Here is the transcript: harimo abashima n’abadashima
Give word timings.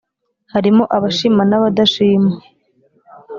harimo 0.53 0.83
abashima 0.95 1.41
n’abadashima 1.49 2.31